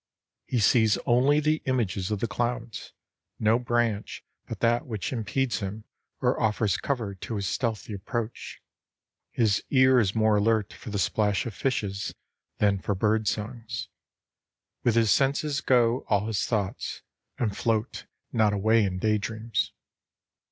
He 0.47 0.57
sees 0.57 0.97
only 1.05 1.39
the 1.39 1.61
images 1.67 2.09
of 2.09 2.21
the 2.21 2.27
clouds, 2.27 2.91
no 3.37 3.59
branch 3.59 4.25
but 4.47 4.59
that 4.61 4.87
which 4.87 5.13
impedes 5.13 5.59
him 5.59 5.83
or 6.21 6.41
offers 6.41 6.75
cover 6.75 7.13
to 7.13 7.35
his 7.35 7.45
stealthy 7.45 7.93
approach. 7.93 8.63
His 9.29 9.61
ear 9.69 9.99
is 9.99 10.15
more 10.15 10.37
alert 10.37 10.73
for 10.73 10.89
the 10.89 10.97
splash 10.97 11.45
of 11.45 11.53
fishes 11.53 12.15
than 12.57 12.79
for 12.79 12.95
bird 12.95 13.27
songs. 13.27 13.89
With 14.83 14.95
his 14.95 15.11
senses 15.11 15.61
go 15.61 16.03
all 16.07 16.25
his 16.25 16.45
thoughts, 16.45 17.03
and 17.37 17.55
float 17.55 18.07
not 18.33 18.53
away 18.53 18.83
in 18.83 18.97
day 18.97 19.19
dreams. 19.19 19.71